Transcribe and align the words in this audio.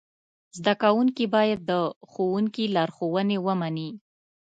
زده 0.57 0.73
کوونکي 0.83 1.25
باید 1.35 1.59
د 1.69 1.71
ښوونکي 2.11 2.65
لارښوونې 2.75 3.37
ومني. 3.45 3.89